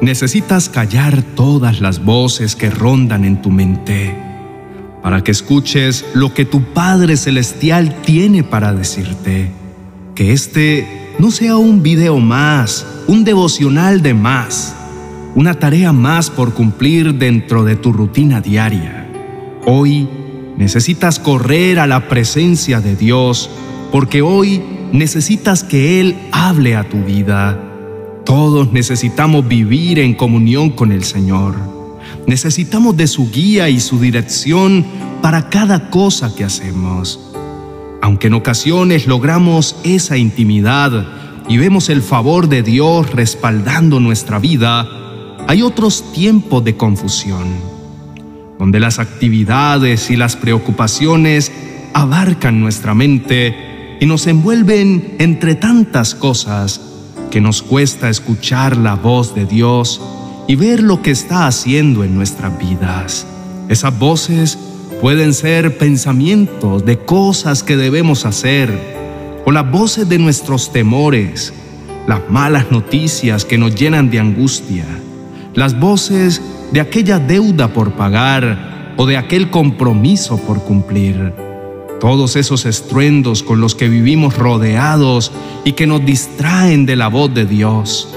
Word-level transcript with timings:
necesitas 0.00 0.68
callar 0.68 1.22
todas 1.22 1.80
las 1.80 2.04
voces 2.04 2.56
que 2.56 2.70
rondan 2.70 3.24
en 3.24 3.42
tu 3.42 3.50
mente 3.50 4.16
para 5.02 5.22
que 5.22 5.30
escuches 5.30 6.04
lo 6.14 6.34
que 6.34 6.44
tu 6.44 6.62
Padre 6.62 7.16
Celestial 7.16 8.02
tiene 8.02 8.42
para 8.42 8.72
decirte. 8.72 9.50
Que 10.14 10.32
este 10.32 11.14
no 11.18 11.30
sea 11.30 11.56
un 11.56 11.82
video 11.82 12.18
más, 12.18 12.86
un 13.06 13.24
devocional 13.24 14.02
de 14.02 14.14
más, 14.14 14.74
una 15.34 15.54
tarea 15.54 15.92
más 15.92 16.30
por 16.30 16.52
cumplir 16.54 17.14
dentro 17.14 17.64
de 17.64 17.76
tu 17.76 17.92
rutina 17.92 18.40
diaria. 18.40 19.08
Hoy 19.66 20.08
necesitas 20.56 21.18
correr 21.18 21.78
a 21.78 21.86
la 21.86 22.08
presencia 22.08 22.80
de 22.80 22.96
Dios 22.96 23.50
porque 23.90 24.22
hoy 24.22 24.62
necesitas 24.92 25.64
que 25.64 26.00
Él 26.00 26.16
hable 26.32 26.76
a 26.76 26.88
tu 26.88 27.02
vida. 27.04 27.69
Todos 28.30 28.72
necesitamos 28.72 29.48
vivir 29.48 29.98
en 29.98 30.14
comunión 30.14 30.70
con 30.70 30.92
el 30.92 31.02
Señor. 31.02 31.56
Necesitamos 32.28 32.96
de 32.96 33.08
su 33.08 33.28
guía 33.28 33.68
y 33.68 33.80
su 33.80 33.98
dirección 33.98 34.86
para 35.20 35.48
cada 35.48 35.90
cosa 35.90 36.32
que 36.36 36.44
hacemos. 36.44 37.18
Aunque 38.00 38.28
en 38.28 38.34
ocasiones 38.34 39.08
logramos 39.08 39.74
esa 39.82 40.16
intimidad 40.16 41.08
y 41.48 41.58
vemos 41.58 41.88
el 41.88 42.02
favor 42.02 42.48
de 42.48 42.62
Dios 42.62 43.10
respaldando 43.10 43.98
nuestra 43.98 44.38
vida, 44.38 44.86
hay 45.48 45.62
otros 45.62 46.12
tiempos 46.12 46.62
de 46.62 46.76
confusión, 46.76 47.48
donde 48.60 48.78
las 48.78 49.00
actividades 49.00 50.08
y 50.08 50.14
las 50.14 50.36
preocupaciones 50.36 51.50
abarcan 51.94 52.60
nuestra 52.60 52.94
mente 52.94 53.96
y 54.00 54.06
nos 54.06 54.28
envuelven 54.28 55.16
entre 55.18 55.56
tantas 55.56 56.14
cosas 56.14 56.89
que 57.30 57.40
nos 57.40 57.62
cuesta 57.62 58.10
escuchar 58.10 58.76
la 58.76 58.96
voz 58.96 59.34
de 59.34 59.46
Dios 59.46 60.00
y 60.48 60.56
ver 60.56 60.82
lo 60.82 61.00
que 61.00 61.12
está 61.12 61.46
haciendo 61.46 62.04
en 62.04 62.14
nuestras 62.14 62.58
vidas. 62.58 63.26
Esas 63.68 63.96
voces 63.98 64.58
pueden 65.00 65.32
ser 65.32 65.78
pensamientos 65.78 66.84
de 66.84 66.98
cosas 66.98 67.62
que 67.62 67.76
debemos 67.76 68.26
hacer 68.26 68.76
o 69.46 69.52
las 69.52 69.70
voces 69.70 70.08
de 70.08 70.18
nuestros 70.18 70.72
temores, 70.72 71.52
las 72.06 72.28
malas 72.28 72.70
noticias 72.70 73.44
que 73.44 73.58
nos 73.58 73.74
llenan 73.74 74.10
de 74.10 74.18
angustia, 74.18 74.84
las 75.54 75.78
voces 75.78 76.42
de 76.72 76.80
aquella 76.80 77.18
deuda 77.18 77.68
por 77.72 77.92
pagar 77.92 78.94
o 78.96 79.06
de 79.06 79.16
aquel 79.16 79.50
compromiso 79.50 80.36
por 80.36 80.62
cumplir. 80.64 81.49
Todos 82.00 82.36
esos 82.36 82.64
estruendos 82.64 83.42
con 83.42 83.60
los 83.60 83.74
que 83.74 83.88
vivimos 83.88 84.36
rodeados 84.36 85.32
y 85.64 85.72
que 85.72 85.86
nos 85.86 86.04
distraen 86.04 86.86
de 86.86 86.96
la 86.96 87.08
voz 87.08 87.32
de 87.34 87.44
Dios 87.44 88.08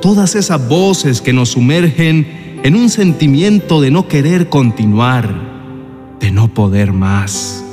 todas 0.00 0.34
esas 0.34 0.66
voces 0.66 1.20
que 1.20 1.32
nos 1.32 1.50
sumergen 1.50 2.60
en 2.62 2.74
un 2.74 2.88
sentimiento 2.88 3.80
de 3.80 3.90
no 3.90 4.08
querer 4.08 4.48
continuar, 4.48 6.16
de 6.20 6.30
no 6.30 6.52
poder 6.52 6.92
más. 6.92 7.64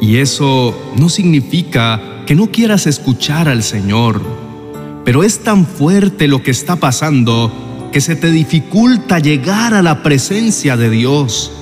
Y 0.00 0.16
eso 0.16 0.76
no 0.96 1.08
significa 1.08 2.24
que 2.26 2.34
no 2.34 2.48
quieras 2.48 2.86
escuchar 2.86 3.48
al 3.48 3.62
Señor, 3.62 4.20
pero 5.04 5.22
es 5.22 5.40
tan 5.40 5.64
fuerte 5.64 6.26
lo 6.26 6.42
que 6.42 6.50
está 6.50 6.76
pasando 6.76 7.52
que 7.92 8.00
se 8.00 8.16
te 8.16 8.30
dificulta 8.30 9.20
llegar 9.20 9.72
a 9.72 9.82
la 9.82 10.02
presencia 10.02 10.76
de 10.76 10.90
Dios. 10.90 11.52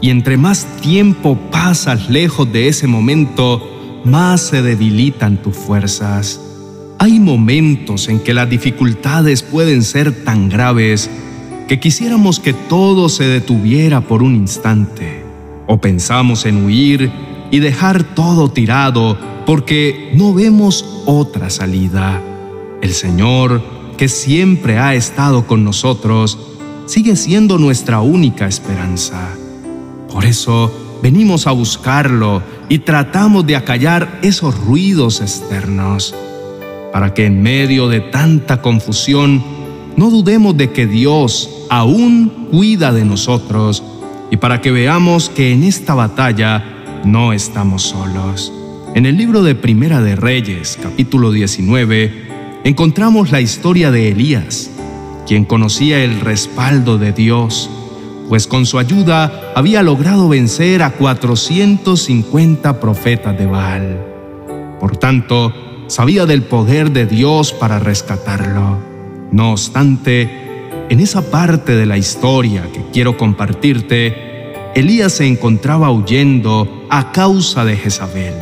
Y 0.00 0.10
entre 0.10 0.36
más 0.36 0.66
tiempo 0.80 1.38
pasas 1.50 2.10
lejos 2.10 2.52
de 2.52 2.68
ese 2.68 2.86
momento, 2.86 4.02
más 4.04 4.40
se 4.40 4.62
debilitan 4.62 5.42
tus 5.42 5.56
fuerzas. 5.56 6.40
Hay 6.98 7.18
momentos 7.18 8.08
en 8.08 8.20
que 8.20 8.34
las 8.34 8.48
dificultades 8.48 9.42
pueden 9.42 9.82
ser 9.82 10.24
tan 10.24 10.48
graves 10.48 11.10
que 11.68 11.80
quisiéramos 11.80 12.38
que 12.38 12.52
todo 12.52 13.08
se 13.08 13.24
detuviera 13.24 14.00
por 14.00 14.22
un 14.22 14.36
instante. 14.36 15.24
O 15.66 15.80
pensamos 15.80 16.46
en 16.46 16.64
huir 16.64 17.10
y 17.50 17.58
dejar 17.58 18.04
todo 18.14 18.50
tirado 18.50 19.18
porque 19.46 20.12
no 20.14 20.32
vemos 20.34 21.02
otra 21.06 21.50
salida. 21.50 22.22
El 22.82 22.92
Señor, 22.92 23.62
que 23.96 24.08
siempre 24.08 24.78
ha 24.78 24.94
estado 24.94 25.46
con 25.46 25.64
nosotros, 25.64 26.38
sigue 26.86 27.16
siendo 27.16 27.58
nuestra 27.58 28.00
única 28.00 28.46
esperanza. 28.46 29.36
Por 30.16 30.24
eso 30.24 30.98
venimos 31.02 31.46
a 31.46 31.52
buscarlo 31.52 32.42
y 32.70 32.78
tratamos 32.78 33.46
de 33.46 33.54
acallar 33.54 34.18
esos 34.22 34.58
ruidos 34.58 35.20
externos 35.20 36.14
para 36.90 37.12
que 37.12 37.26
en 37.26 37.42
medio 37.42 37.86
de 37.88 38.00
tanta 38.00 38.62
confusión 38.62 39.44
no 39.94 40.08
dudemos 40.08 40.56
de 40.56 40.72
que 40.72 40.86
Dios 40.86 41.50
aún 41.68 42.48
cuida 42.50 42.94
de 42.94 43.04
nosotros 43.04 43.82
y 44.30 44.38
para 44.38 44.62
que 44.62 44.70
veamos 44.70 45.28
que 45.28 45.52
en 45.52 45.64
esta 45.64 45.92
batalla 45.92 46.64
no 47.04 47.34
estamos 47.34 47.82
solos. 47.82 48.50
En 48.94 49.04
el 49.04 49.18
libro 49.18 49.42
de 49.42 49.54
Primera 49.54 50.00
de 50.00 50.16
Reyes, 50.16 50.78
capítulo 50.82 51.30
19, 51.30 52.62
encontramos 52.64 53.32
la 53.32 53.42
historia 53.42 53.90
de 53.90 54.12
Elías, 54.12 54.70
quien 55.26 55.44
conocía 55.44 56.02
el 56.02 56.20
respaldo 56.20 56.96
de 56.96 57.12
Dios, 57.12 57.68
pues 58.28 58.46
con 58.46 58.66
su 58.66 58.78
ayuda 58.78 59.52
había 59.54 59.82
logrado 59.82 60.28
vencer 60.28 60.82
a 60.82 60.90
450 60.90 62.80
profetas 62.80 63.38
de 63.38 63.46
Baal. 63.46 64.04
Por 64.80 64.96
tanto, 64.96 65.52
sabía 65.86 66.26
del 66.26 66.42
poder 66.42 66.92
de 66.92 67.06
Dios 67.06 67.52
para 67.52 67.78
rescatarlo. 67.78 68.78
No 69.32 69.52
obstante, 69.52 70.30
en 70.88 71.00
esa 71.00 71.30
parte 71.30 71.76
de 71.76 71.86
la 71.86 71.98
historia 71.98 72.62
que 72.72 72.80
quiero 72.92 73.16
compartirte, 73.16 74.52
Elías 74.74 75.14
se 75.14 75.26
encontraba 75.26 75.90
huyendo 75.90 76.86
a 76.90 77.12
causa 77.12 77.64
de 77.64 77.76
Jezabel, 77.76 78.34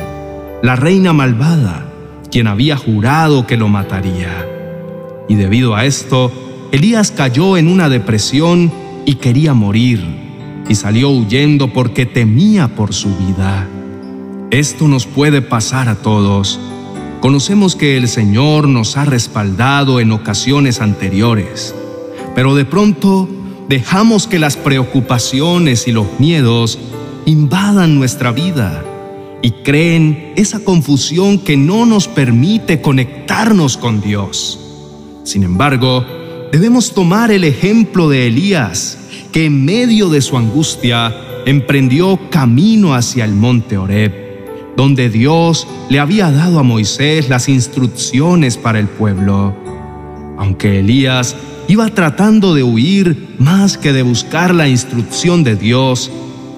la 0.61 0.75
reina 0.75 1.13
malvada, 1.13 1.91
quien 2.31 2.47
había 2.47 2.75
jurado 2.77 3.47
que 3.47 3.57
lo 3.57 3.67
mataría. 3.67 4.47
Y 5.29 5.35
debido 5.35 5.75
a 5.75 5.85
esto, 5.85 6.31
Elías 6.71 7.11
cayó 7.11 7.57
en 7.57 7.67
una 7.67 7.89
depresión 7.89 8.71
y 9.05 9.15
quería 9.15 9.53
morir, 9.53 10.03
y 10.67 10.75
salió 10.75 11.09
huyendo 11.09 11.71
porque 11.71 12.05
temía 12.05 12.67
por 12.67 12.93
su 12.93 13.15
vida. 13.15 13.67
Esto 14.51 14.87
nos 14.87 15.05
puede 15.05 15.41
pasar 15.41 15.89
a 15.89 15.95
todos 15.95 16.59
Conocemos 17.25 17.75
que 17.75 17.97
el 17.97 18.07
Señor 18.07 18.67
nos 18.67 18.97
ha 18.97 19.03
respaldado 19.03 19.99
en 19.99 20.11
ocasiones 20.11 20.79
anteriores, 20.79 21.73
pero 22.35 22.53
de 22.53 22.65
pronto 22.65 23.27
dejamos 23.67 24.27
que 24.27 24.37
las 24.37 24.57
preocupaciones 24.57 25.87
y 25.87 25.91
los 25.91 26.05
miedos 26.19 26.77
invadan 27.25 27.95
nuestra 27.97 28.31
vida 28.31 28.85
y 29.41 29.49
creen 29.63 30.33
esa 30.35 30.59
confusión 30.59 31.39
que 31.39 31.57
no 31.57 31.87
nos 31.87 32.07
permite 32.07 32.79
conectarnos 32.79 33.75
con 33.77 34.01
Dios. 34.01 34.59
Sin 35.23 35.41
embargo, 35.41 36.05
debemos 36.51 36.93
tomar 36.93 37.31
el 37.31 37.43
ejemplo 37.43 38.09
de 38.09 38.27
Elías, 38.27 38.97
que 39.31 39.45
en 39.45 39.65
medio 39.65 40.09
de 40.09 40.21
su 40.21 40.37
angustia 40.37 41.15
emprendió 41.45 42.19
camino 42.29 42.95
hacia 42.95 43.25
el 43.25 43.33
monte 43.33 43.77
Horeb 43.77 44.25
donde 44.75 45.09
Dios 45.09 45.67
le 45.89 45.99
había 45.99 46.31
dado 46.31 46.59
a 46.59 46.63
Moisés 46.63 47.29
las 47.29 47.47
instrucciones 47.49 48.57
para 48.57 48.79
el 48.79 48.87
pueblo. 48.87 49.55
Aunque 50.37 50.79
Elías 50.79 51.35
iba 51.67 51.87
tratando 51.89 52.53
de 52.53 52.63
huir 52.63 53.35
más 53.39 53.77
que 53.77 53.93
de 53.93 54.01
buscar 54.03 54.53
la 54.53 54.67
instrucción 54.67 55.43
de 55.43 55.55
Dios, 55.55 56.11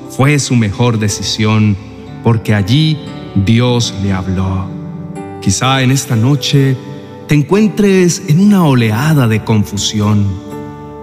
fue 0.09 0.39
su 0.39 0.55
mejor 0.55 0.99
decisión, 0.99 1.77
porque 2.23 2.55
allí 2.55 2.97
Dios 3.45 3.93
le 4.01 4.13
habló. 4.13 4.67
Quizá 5.41 5.83
en 5.83 5.91
esta 5.91 6.15
noche 6.15 6.75
te 7.27 7.35
encuentres 7.35 8.23
en 8.29 8.39
una 8.39 8.63
oleada 8.63 9.27
de 9.27 9.43
confusión. 9.43 10.25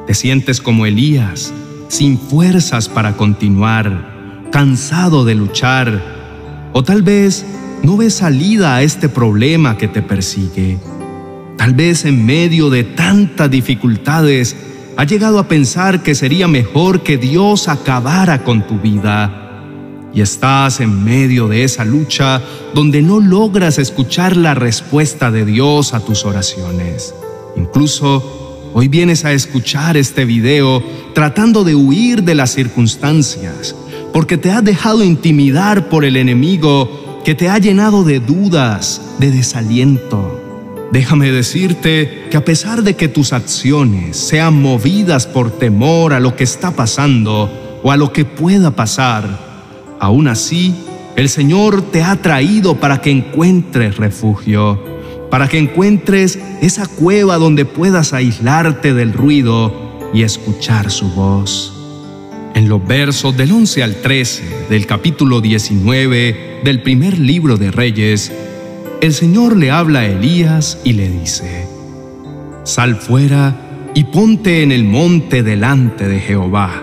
Te 0.07 0.15
sientes 0.15 0.63
como 0.63 0.87
Elías, 0.87 1.53
sin 1.89 2.19
fuerzas 2.19 2.89
para 2.89 3.17
continuar, 3.17 4.49
cansado 4.51 5.27
de 5.27 5.35
luchar 5.35 6.71
o 6.73 6.83
tal 6.83 7.03
vez 7.03 7.45
no 7.83 7.99
ves 7.99 8.15
salida 8.15 8.75
a 8.75 8.83
este 8.83 9.11
problema 9.11 9.77
que 9.77 9.87
te 9.87 10.01
persigue. 10.01 10.79
Tal 11.59 11.75
vez 11.75 12.07
en 12.07 12.25
medio 12.25 12.71
de 12.71 12.85
tantas 12.85 13.51
dificultades 13.51 14.57
has 14.97 15.07
llegado 15.07 15.39
a 15.39 15.47
pensar 15.47 16.03
que 16.03 16.15
sería 16.15 16.49
mejor 16.49 17.03
que 17.03 17.19
Dios 17.19 17.69
acabara 17.69 18.45
con 18.45 18.67
tu 18.67 18.79
vida. 18.79 19.44
Y 20.15 20.21
estás 20.21 20.81
en 20.81 21.03
medio 21.05 21.49
de 21.49 21.65
esa 21.65 21.85
lucha 21.85 22.41
donde 22.73 23.03
no 23.03 23.19
logras 23.19 23.79
escuchar 23.79 24.37
la 24.37 24.55
respuesta 24.55 25.33
de 25.33 25.45
Dios 25.45 25.93
a 25.93 26.01
tus 26.01 26.25
oraciones. 26.25 27.15
Incluso 27.57 28.71
hoy 28.75 28.87
vienes 28.87 29.25
a 29.25 29.33
escuchar 29.33 29.97
este 29.97 30.25
video 30.25 30.83
tratando 31.15 31.65
de 31.65 31.75
huir 31.75 32.23
de 32.23 32.37
las 32.37 32.51
circunstancias, 32.51 33.75
porque 34.13 34.37
te 34.37 34.53
has 34.53 34.63
dejado 34.63 35.03
intimidar 35.03 35.89
por 35.89 36.05
el 36.05 36.17
enemigo 36.17 37.23
que 37.25 37.35
te 37.35 37.49
ha 37.49 37.59
llenado 37.59 38.05
de 38.05 38.21
dudas, 38.21 39.01
de 39.19 39.33
desaliento. 39.33 40.41
Déjame 40.93 41.33
decirte 41.33 42.29
que 42.31 42.37
a 42.37 42.45
pesar 42.45 42.85
de 42.85 42.95
que 42.95 43.09
tus 43.09 43.33
acciones 43.33 44.17
sean 44.17 44.63
movidas 44.63 45.27
por 45.27 45.51
temor 45.51 46.13
a 46.13 46.21
lo 46.21 46.37
que 46.37 46.45
está 46.45 46.71
pasando 46.71 47.81
o 47.83 47.91
a 47.91 47.97
lo 47.97 48.13
que 48.13 48.25
pueda 48.25 48.71
pasar, 48.71 49.54
aún 50.05 50.29
así 50.29 50.75
el 51.17 51.29
Señor 51.29 51.83
te 51.91 52.03
ha 52.03 52.17
traído 52.17 52.81
para 52.81 53.01
que 53.01 53.11
encuentres 53.11 53.97
refugio, 53.97 54.83
para 55.31 55.49
que 55.49 55.59
encuentres 55.59 56.39
esa 56.61 56.87
cueva 56.87 57.39
donde 57.39 57.65
puedas 57.65 58.13
aislarte 58.13 58.95
del 58.95 59.13
ruido 59.13 60.11
y 60.13 60.23
escuchar 60.23 60.91
su 60.91 61.09
voz. 61.11 61.71
En 62.55 62.69
los 62.69 62.85
versos 62.87 63.37
del 63.37 63.53
11 63.53 63.83
al 63.83 63.95
13 63.97 64.67
del 64.71 64.87
capítulo 64.87 65.41
19 65.41 66.61
del 66.65 66.83
primer 66.83 67.19
libro 67.19 67.57
de 67.57 67.71
Reyes, 67.71 68.33
el 69.01 69.13
Señor 69.13 69.57
le 69.57 69.71
habla 69.71 70.01
a 70.01 70.07
Elías 70.07 70.79
y 70.85 70.95
le 70.95 71.09
dice, 71.09 71.67
Sal 72.65 72.97
fuera 72.97 73.91
y 73.95 74.05
ponte 74.05 74.63
en 74.63 74.73
el 74.73 74.85
monte 74.85 75.43
delante 75.43 76.09
de 76.09 76.19
Jehová. 76.19 76.83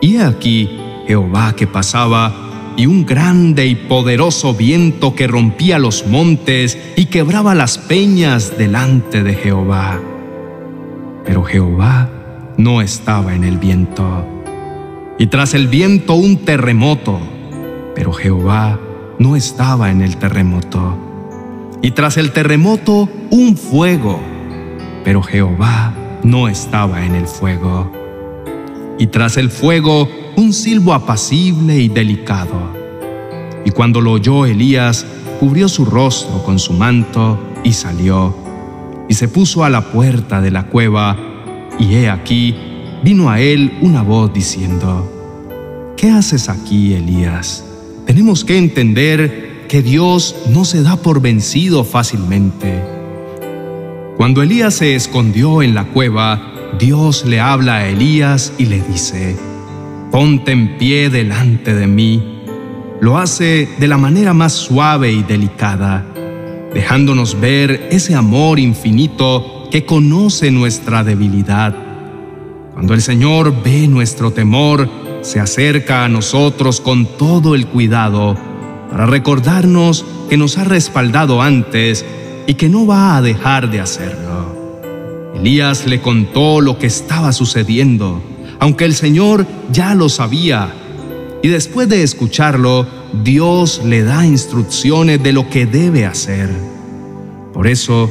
Y 0.00 0.16
aquí 0.16 0.70
Jehová 1.06 1.54
que 1.56 1.66
pasaba, 1.66 2.50
y 2.76 2.86
un 2.86 3.04
grande 3.04 3.66
y 3.66 3.74
poderoso 3.74 4.54
viento 4.54 5.14
que 5.14 5.26
rompía 5.26 5.78
los 5.78 6.06
montes 6.06 6.78
y 6.96 7.06
quebraba 7.06 7.54
las 7.54 7.78
peñas 7.78 8.56
delante 8.56 9.22
de 9.22 9.34
Jehová. 9.34 10.00
Pero 11.24 11.44
Jehová 11.44 12.08
no 12.56 12.80
estaba 12.80 13.34
en 13.34 13.44
el 13.44 13.58
viento. 13.58 14.26
Y 15.18 15.26
tras 15.26 15.54
el 15.54 15.68
viento 15.68 16.14
un 16.14 16.38
terremoto, 16.38 17.20
pero 17.94 18.12
Jehová 18.12 18.80
no 19.18 19.36
estaba 19.36 19.90
en 19.90 20.00
el 20.00 20.16
terremoto. 20.16 20.98
Y 21.82 21.90
tras 21.90 22.16
el 22.16 22.32
terremoto 22.32 23.08
un 23.30 23.56
fuego, 23.56 24.20
pero 25.04 25.22
Jehová 25.22 25.94
no 26.22 26.48
estaba 26.48 27.04
en 27.04 27.14
el 27.14 27.26
fuego. 27.26 27.92
Y 28.98 29.08
tras 29.08 29.36
el 29.36 29.50
fuego 29.50 30.08
un 30.36 30.52
silbo 30.52 30.94
apacible 30.94 31.78
y 31.78 31.88
delicado. 31.88 32.72
Y 33.64 33.70
cuando 33.70 34.00
lo 34.00 34.12
oyó 34.12 34.46
Elías, 34.46 35.06
cubrió 35.40 35.68
su 35.68 35.84
rostro 35.84 36.42
con 36.44 36.58
su 36.58 36.72
manto 36.72 37.38
y 37.64 37.72
salió, 37.72 38.34
y 39.08 39.14
se 39.14 39.28
puso 39.28 39.64
a 39.64 39.70
la 39.70 39.92
puerta 39.92 40.40
de 40.40 40.50
la 40.50 40.66
cueva, 40.66 41.16
y 41.78 41.94
he 41.94 42.10
aquí, 42.10 42.54
vino 43.02 43.30
a 43.30 43.40
él 43.40 43.78
una 43.80 44.02
voz 44.02 44.32
diciendo, 44.32 45.92
¿qué 45.96 46.10
haces 46.10 46.48
aquí, 46.48 46.94
Elías? 46.94 47.64
Tenemos 48.06 48.44
que 48.44 48.58
entender 48.58 49.66
que 49.68 49.82
Dios 49.82 50.36
no 50.50 50.64
se 50.64 50.82
da 50.82 50.96
por 50.96 51.20
vencido 51.20 51.84
fácilmente. 51.84 52.82
Cuando 54.16 54.42
Elías 54.42 54.74
se 54.74 54.94
escondió 54.94 55.62
en 55.62 55.74
la 55.74 55.84
cueva, 55.84 56.52
Dios 56.78 57.24
le 57.24 57.40
habla 57.40 57.76
a 57.76 57.88
Elías 57.88 58.52
y 58.58 58.66
le 58.66 58.80
dice, 58.82 59.36
ponte 60.12 60.52
en 60.52 60.76
pie 60.76 61.08
delante 61.08 61.74
de 61.74 61.86
mí. 61.86 62.22
Lo 63.00 63.16
hace 63.16 63.66
de 63.78 63.88
la 63.88 63.96
manera 63.96 64.34
más 64.34 64.52
suave 64.52 65.10
y 65.10 65.22
delicada, 65.22 66.04
dejándonos 66.74 67.40
ver 67.40 67.88
ese 67.90 68.14
amor 68.14 68.58
infinito 68.58 69.68
que 69.70 69.86
conoce 69.86 70.50
nuestra 70.50 71.02
debilidad. 71.02 71.74
Cuando 72.74 72.92
el 72.92 73.00
Señor 73.00 73.62
ve 73.64 73.88
nuestro 73.88 74.32
temor, 74.32 74.88
se 75.22 75.40
acerca 75.40 76.04
a 76.04 76.08
nosotros 76.08 76.82
con 76.82 77.06
todo 77.16 77.54
el 77.54 77.66
cuidado 77.66 78.36
para 78.90 79.06
recordarnos 79.06 80.04
que 80.28 80.36
nos 80.36 80.58
ha 80.58 80.64
respaldado 80.64 81.40
antes 81.40 82.04
y 82.46 82.54
que 82.54 82.68
no 82.68 82.86
va 82.86 83.16
a 83.16 83.22
dejar 83.22 83.70
de 83.70 83.80
hacerlo. 83.80 85.32
Elías 85.34 85.86
le 85.86 86.02
contó 86.02 86.60
lo 86.60 86.78
que 86.78 86.86
estaba 86.86 87.32
sucediendo, 87.32 88.22
aunque 88.62 88.84
el 88.84 88.94
Señor 88.94 89.44
ya 89.72 89.92
lo 89.96 90.08
sabía. 90.08 90.72
Y 91.42 91.48
después 91.48 91.88
de 91.88 92.04
escucharlo, 92.04 92.86
Dios 93.24 93.82
le 93.84 94.04
da 94.04 94.24
instrucciones 94.24 95.20
de 95.20 95.32
lo 95.32 95.50
que 95.50 95.66
debe 95.66 96.06
hacer. 96.06 96.48
Por 97.52 97.66
eso, 97.66 98.08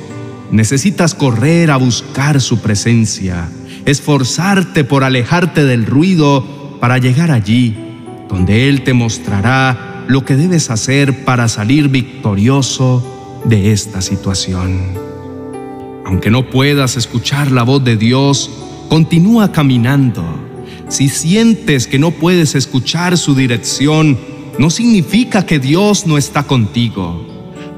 necesitas 0.52 1.16
correr 1.16 1.72
a 1.72 1.78
buscar 1.78 2.42
su 2.42 2.60
presencia, 2.60 3.48
esforzarte 3.86 4.84
por 4.84 5.06
alejarte 5.06 5.64
del 5.64 5.86
ruido 5.86 6.78
para 6.82 6.98
llegar 6.98 7.32
allí, 7.32 7.74
donde 8.28 8.68
Él 8.68 8.84
te 8.84 8.92
mostrará 8.92 10.04
lo 10.10 10.26
que 10.26 10.36
debes 10.36 10.70
hacer 10.70 11.24
para 11.24 11.48
salir 11.48 11.88
victorioso 11.88 13.42
de 13.46 13.72
esta 13.72 14.02
situación. 14.02 14.82
Aunque 16.06 16.30
no 16.30 16.50
puedas 16.50 16.98
escuchar 16.98 17.52
la 17.52 17.64
voz 17.64 17.86
de 17.86 17.96
Dios, 17.96 18.52
continúa 18.92 19.54
caminando. 19.54 20.41
Si 20.92 21.08
sientes 21.08 21.88
que 21.88 21.98
no 21.98 22.12
puedes 22.12 22.54
escuchar 22.54 23.18
su 23.18 23.34
dirección, 23.34 24.20
no 24.60 24.70
significa 24.70 25.46
que 25.46 25.58
Dios 25.58 26.06
no 26.06 26.18
está 26.18 26.44
contigo. 26.44 27.26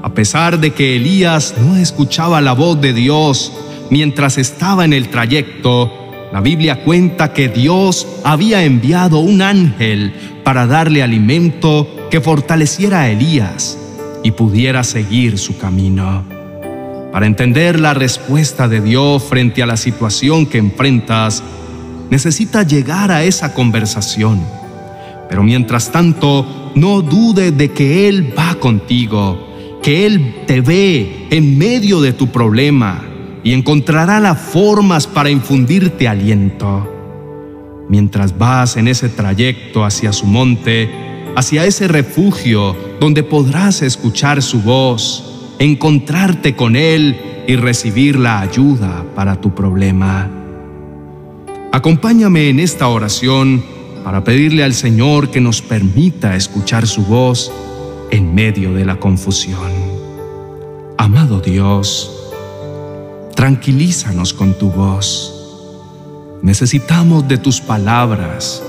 A 0.02 0.14
pesar 0.14 0.58
de 0.58 0.72
que 0.72 0.96
Elías 0.96 1.54
no 1.64 1.76
escuchaba 1.76 2.40
la 2.40 2.54
voz 2.54 2.80
de 2.80 2.92
Dios 2.92 3.52
mientras 3.88 4.36
estaba 4.36 4.84
en 4.84 4.92
el 4.92 5.10
trayecto, 5.10 5.92
la 6.32 6.40
Biblia 6.40 6.82
cuenta 6.82 7.32
que 7.32 7.48
Dios 7.48 8.04
había 8.24 8.64
enviado 8.64 9.20
un 9.20 9.42
ángel 9.42 10.12
para 10.42 10.66
darle 10.66 11.00
alimento 11.00 12.08
que 12.10 12.20
fortaleciera 12.20 13.02
a 13.02 13.10
Elías 13.10 13.78
y 14.24 14.32
pudiera 14.32 14.82
seguir 14.82 15.38
su 15.38 15.56
camino. 15.56 16.24
Para 17.12 17.26
entender 17.26 17.78
la 17.78 17.94
respuesta 17.94 18.66
de 18.66 18.80
Dios 18.80 19.22
frente 19.22 19.62
a 19.62 19.66
la 19.66 19.76
situación 19.76 20.46
que 20.46 20.58
enfrentas, 20.58 21.44
necesitas 22.10 22.66
llegar 22.66 23.10
a 23.10 23.24
esa 23.24 23.54
conversación. 23.54 24.40
Pero 25.28 25.42
mientras 25.42 25.90
tanto, 25.90 26.72
no 26.74 27.02
dude 27.02 27.52
de 27.52 27.70
que 27.72 28.08
Él 28.08 28.32
va 28.36 28.54
contigo, 28.56 29.80
que 29.82 30.06
Él 30.06 30.42
te 30.46 30.60
ve 30.60 31.28
en 31.30 31.58
medio 31.58 32.00
de 32.00 32.12
tu 32.12 32.28
problema 32.28 33.02
y 33.42 33.52
encontrará 33.52 34.20
las 34.20 34.38
formas 34.38 35.06
para 35.06 35.30
infundirte 35.30 36.08
aliento. 36.08 36.90
Mientras 37.88 38.36
vas 38.38 38.76
en 38.76 38.88
ese 38.88 39.08
trayecto 39.08 39.84
hacia 39.84 40.12
su 40.12 40.26
monte, 40.26 40.90
hacia 41.36 41.66
ese 41.66 41.88
refugio 41.88 42.76
donde 43.00 43.22
podrás 43.22 43.82
escuchar 43.82 44.42
su 44.42 44.62
voz, 44.62 45.52
encontrarte 45.58 46.56
con 46.56 46.76
Él 46.76 47.16
y 47.46 47.56
recibir 47.56 48.18
la 48.18 48.40
ayuda 48.40 49.04
para 49.14 49.40
tu 49.40 49.54
problema. 49.54 50.43
Acompáñame 51.74 52.50
en 52.50 52.60
esta 52.60 52.86
oración 52.86 53.64
para 54.04 54.22
pedirle 54.22 54.62
al 54.62 54.74
Señor 54.74 55.32
que 55.32 55.40
nos 55.40 55.60
permita 55.60 56.36
escuchar 56.36 56.86
su 56.86 57.02
voz 57.02 57.50
en 58.12 58.32
medio 58.32 58.72
de 58.72 58.84
la 58.84 59.00
confusión. 59.00 59.72
Amado 60.98 61.40
Dios, 61.40 62.30
tranquilízanos 63.34 64.32
con 64.32 64.54
tu 64.54 64.70
voz. 64.70 66.38
Necesitamos 66.42 67.26
de 67.26 67.38
tus 67.38 67.60
palabras. 67.60 68.62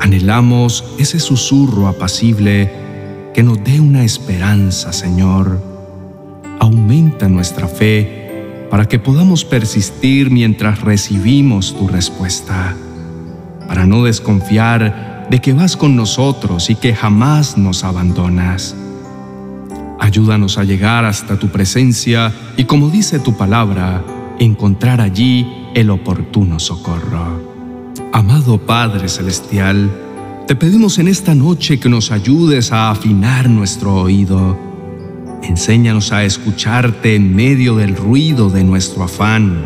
Anhelamos 0.00 0.82
ese 0.98 1.20
susurro 1.20 1.86
apacible 1.86 2.72
que 3.32 3.44
nos 3.44 3.62
dé 3.62 3.78
una 3.78 4.02
esperanza, 4.02 4.92
Señor. 4.92 5.62
Aumenta 6.58 7.28
nuestra 7.28 7.68
fe 7.68 8.19
para 8.70 8.86
que 8.86 8.98
podamos 8.98 9.44
persistir 9.44 10.30
mientras 10.30 10.80
recibimos 10.80 11.76
tu 11.76 11.88
respuesta, 11.88 12.76
para 13.66 13.84
no 13.84 14.04
desconfiar 14.04 15.26
de 15.28 15.40
que 15.40 15.52
vas 15.52 15.76
con 15.76 15.96
nosotros 15.96 16.70
y 16.70 16.76
que 16.76 16.94
jamás 16.94 17.58
nos 17.58 17.82
abandonas. 17.84 18.76
Ayúdanos 19.98 20.56
a 20.56 20.64
llegar 20.64 21.04
hasta 21.04 21.38
tu 21.38 21.48
presencia 21.48 22.32
y 22.56 22.64
como 22.64 22.88
dice 22.88 23.18
tu 23.18 23.36
palabra, 23.36 24.04
encontrar 24.38 25.00
allí 25.00 25.46
el 25.74 25.90
oportuno 25.90 26.58
socorro. 26.58 27.50
Amado 28.12 28.58
Padre 28.58 29.08
Celestial, 29.08 29.90
te 30.46 30.56
pedimos 30.56 30.98
en 30.98 31.08
esta 31.08 31.34
noche 31.34 31.78
que 31.78 31.88
nos 31.88 32.10
ayudes 32.10 32.72
a 32.72 32.90
afinar 32.90 33.48
nuestro 33.48 33.94
oído. 33.94 34.69
Enséñanos 35.42 36.12
a 36.12 36.24
escucharte 36.24 37.14
en 37.14 37.34
medio 37.34 37.76
del 37.76 37.96
ruido 37.96 38.50
de 38.50 38.64
nuestro 38.64 39.04
afán, 39.04 39.64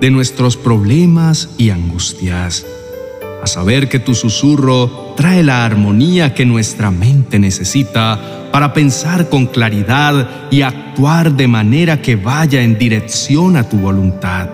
de 0.00 0.10
nuestros 0.10 0.56
problemas 0.56 1.50
y 1.58 1.70
angustias 1.70 2.66
a 3.42 3.46
saber 3.46 3.88
que 3.88 3.98
tu 3.98 4.14
susurro 4.14 5.14
trae 5.16 5.42
la 5.42 5.64
armonía 5.64 6.32
que 6.32 6.46
nuestra 6.46 6.90
mente 6.92 7.40
necesita 7.40 8.48
para 8.52 8.72
pensar 8.72 9.28
con 9.28 9.46
claridad 9.46 10.48
y 10.50 10.62
actuar 10.62 11.32
de 11.32 11.48
manera 11.48 12.00
que 12.00 12.14
vaya 12.14 12.62
en 12.62 12.78
dirección 12.78 13.56
a 13.56 13.68
tu 13.68 13.78
voluntad. 13.78 14.48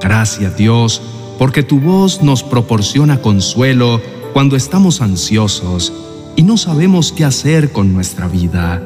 Gracias 0.00 0.56
Dios, 0.56 1.02
porque 1.38 1.64
tu 1.64 1.80
voz 1.80 2.22
nos 2.22 2.44
proporciona 2.44 3.20
consuelo 3.20 4.00
cuando 4.32 4.54
estamos 4.54 5.00
ansiosos 5.00 5.92
y 6.36 6.44
no 6.44 6.56
sabemos 6.56 7.12
qué 7.12 7.24
hacer 7.24 7.72
con 7.72 7.92
nuestra 7.92 8.28
vida. 8.28 8.80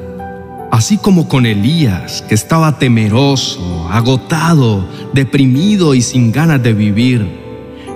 Así 0.77 0.99
como 0.99 1.27
con 1.27 1.47
Elías, 1.47 2.23
que 2.29 2.35
estaba 2.35 2.79
temeroso, 2.79 3.89
agotado, 3.91 4.87
deprimido 5.15 5.95
y 5.95 6.03
sin 6.03 6.33
ganas 6.33 6.63
de 6.63 6.75
vivir. 6.75 7.27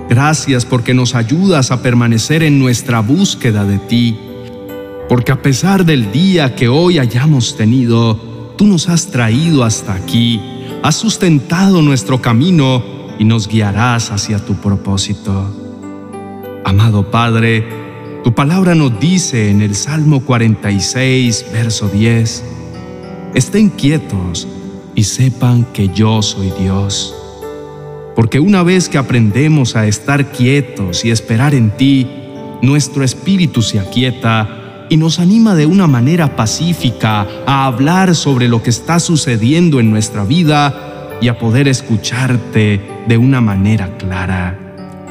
Gracias 0.09 0.65
porque 0.65 0.95
nos 0.95 1.15
ayudas 1.15 1.73
a 1.73 1.83
permanecer 1.83 2.43
en 2.43 2.59
nuestra 2.59 3.01
búsqueda 3.01 3.67
de 3.67 3.79
ti, 3.81 4.19
porque 5.11 5.31
a 5.31 5.43
pesar 5.43 5.85
del 5.85 6.11
día 6.11 6.55
que 6.55 6.69
hoy 6.69 6.99
hayamos 6.99 7.55
tenido, 7.55 8.55
tú 8.57 8.67
nos 8.67 8.89
has 8.89 9.09
traído 9.09 9.63
hasta 9.63 9.93
aquí, 9.93 10.41
has 10.83 10.97
sustentado 10.97 11.83
nuestro 11.83 12.23
camino 12.23 12.83
y 13.19 13.25
nos 13.25 13.47
guiarás 13.47 14.11
hacia 14.11 14.39
tu 14.39 14.55
propósito. 14.55 15.55
Amado 16.65 17.11
Padre, 17.11 17.69
tu 18.25 18.35
palabra 18.35 18.75
nos 18.75 18.99
dice 18.99 19.51
en 19.51 19.61
el 19.61 19.75
Salmo 19.75 20.25
46, 20.25 21.45
verso 21.53 21.89
10, 21.89 22.45
Estén 23.35 23.69
quietos 23.69 24.49
y 24.97 25.05
sepan 25.05 25.65
que 25.73 25.89
yo 25.89 26.21
soy 26.21 26.53
Dios. 26.59 27.15
Porque 28.17 28.41
una 28.41 28.65
vez 28.65 28.89
que 28.89 28.99
aprendemos 28.99 29.77
a 29.77 29.87
estar 29.87 30.33
quietos 30.33 31.05
y 31.05 31.13
esperar 31.13 31.55
en 31.55 31.71
ti, 31.71 32.09
nuestro 32.61 33.05
espíritu 33.05 33.63
se 33.63 33.79
aquieta 33.79 34.87
y 34.91 34.97
nos 34.97 35.21
anima 35.21 35.55
de 35.55 35.67
una 35.67 35.87
manera 35.87 36.35
pacífica 36.35 37.27
a 37.47 37.67
hablar 37.67 38.17
sobre 38.17 38.49
lo 38.49 38.65
que 38.65 38.71
está 38.71 38.99
sucediendo 38.99 39.79
en 39.79 39.91
nuestra 39.91 40.25
vida 40.25 41.19
y 41.21 41.29
a 41.29 41.39
poder 41.39 41.69
escucharte 41.69 42.81
de 43.07 43.17
una 43.17 43.41
manera 43.41 43.97
clara. 43.97 44.59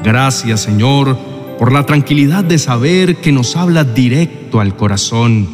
Gracias 0.04 0.60
Señor 0.60 1.29
por 1.60 1.72
la 1.72 1.84
tranquilidad 1.84 2.42
de 2.42 2.56
saber 2.58 3.16
que 3.16 3.32
nos 3.32 3.54
hablas 3.54 3.94
directo 3.94 4.60
al 4.60 4.74
corazón 4.74 5.46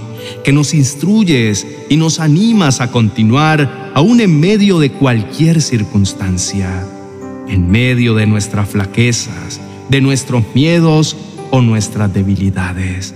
que 0.45 0.53
nos 0.53 0.73
instruyes 0.73 1.67
y 1.89 1.97
nos 1.97 2.21
animas 2.21 2.81
a 2.81 2.93
continuar 2.93 3.91
aún 3.93 4.21
en 4.21 4.39
medio 4.39 4.79
de 4.79 4.91
cualquier 4.91 5.61
circunstancia, 5.61 6.87
en 7.49 7.69
medio 7.69 8.15
de 8.15 8.25
nuestras 8.25 8.69
flaquezas, 8.69 9.61
de 9.89 10.01
nuestros 10.01 10.45
miedos 10.55 11.17
o 11.51 11.61
nuestras 11.61 12.15
debilidades. 12.15 13.13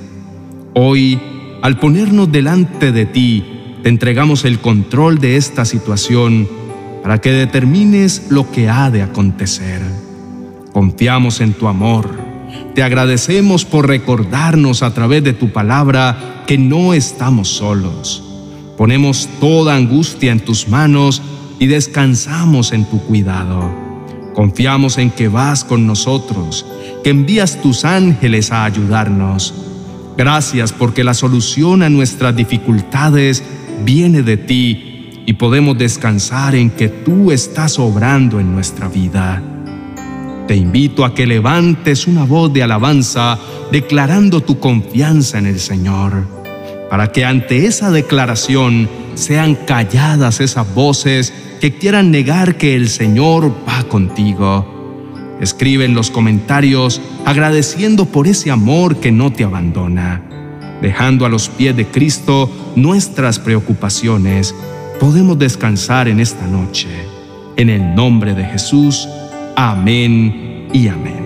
Hoy, 0.74 1.20
al 1.62 1.78
ponernos 1.78 2.32
delante 2.32 2.90
de 2.90 3.06
ti, 3.06 3.44
te 3.84 3.88
entregamos 3.88 4.44
el 4.44 4.58
control 4.58 5.20
de 5.20 5.36
esta 5.36 5.64
situación 5.64 6.48
para 7.04 7.20
que 7.20 7.30
determines 7.30 8.26
lo 8.30 8.50
que 8.50 8.68
ha 8.68 8.90
de 8.90 9.02
acontecer. 9.02 9.80
Confiamos 10.72 11.40
en 11.40 11.52
tu 11.52 11.68
amor 11.68 12.29
te 12.74 12.82
agradecemos 12.82 13.64
por 13.64 13.88
recordarnos 13.88 14.82
a 14.82 14.94
través 14.94 15.24
de 15.24 15.32
tu 15.32 15.52
palabra 15.52 16.44
que 16.46 16.58
no 16.58 16.94
estamos 16.94 17.48
solos. 17.48 18.22
Ponemos 18.76 19.28
toda 19.40 19.74
angustia 19.74 20.32
en 20.32 20.40
tus 20.40 20.68
manos 20.68 21.20
y 21.58 21.66
descansamos 21.66 22.72
en 22.72 22.84
tu 22.84 23.00
cuidado. 23.00 23.70
Confiamos 24.34 24.98
en 24.98 25.10
que 25.10 25.28
vas 25.28 25.64
con 25.64 25.86
nosotros, 25.86 26.64
que 27.02 27.10
envías 27.10 27.60
tus 27.60 27.84
ángeles 27.84 28.52
a 28.52 28.64
ayudarnos. 28.64 29.52
Gracias 30.16 30.72
porque 30.72 31.04
la 31.04 31.14
solución 31.14 31.82
a 31.82 31.90
nuestras 31.90 32.34
dificultades 32.36 33.42
viene 33.84 34.22
de 34.22 34.36
ti 34.36 35.24
y 35.26 35.32
podemos 35.34 35.76
descansar 35.76 36.54
en 36.54 36.70
que 36.70 36.88
tú 36.88 37.32
estás 37.32 37.78
obrando 37.78 38.40
en 38.40 38.52
nuestra 38.52 38.88
vida 38.88 39.42
te 40.50 40.56
invito 40.56 41.04
a 41.04 41.14
que 41.14 41.28
levantes 41.28 42.08
una 42.08 42.24
voz 42.24 42.52
de 42.52 42.64
alabanza 42.64 43.38
declarando 43.70 44.40
tu 44.40 44.58
confianza 44.58 45.38
en 45.38 45.46
el 45.46 45.60
Señor, 45.60 46.26
para 46.90 47.12
que 47.12 47.24
ante 47.24 47.66
esa 47.66 47.92
declaración 47.92 48.88
sean 49.14 49.54
calladas 49.54 50.40
esas 50.40 50.74
voces 50.74 51.32
que 51.60 51.78
quieran 51.78 52.10
negar 52.10 52.56
que 52.56 52.74
el 52.74 52.88
Señor 52.88 53.52
va 53.68 53.84
contigo. 53.84 55.38
Escribe 55.40 55.84
en 55.84 55.94
los 55.94 56.10
comentarios 56.10 57.00
agradeciendo 57.24 58.06
por 58.06 58.26
ese 58.26 58.50
amor 58.50 58.96
que 58.96 59.12
no 59.12 59.32
te 59.32 59.44
abandona. 59.44 60.20
Dejando 60.82 61.26
a 61.26 61.28
los 61.28 61.48
pies 61.48 61.76
de 61.76 61.86
Cristo 61.86 62.50
nuestras 62.74 63.38
preocupaciones, 63.38 64.52
podemos 64.98 65.38
descansar 65.38 66.08
en 66.08 66.18
esta 66.18 66.48
noche. 66.48 66.88
En 67.56 67.70
el 67.70 67.94
nombre 67.94 68.34
de 68.34 68.46
Jesús, 68.46 69.06
Amén 69.62 70.68
y 70.72 70.88
amén. 70.88 71.19